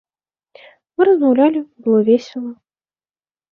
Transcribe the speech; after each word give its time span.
Мы 0.95 1.01
размаўлялі, 1.09 1.61
было 1.85 1.99
весела. 2.11 2.51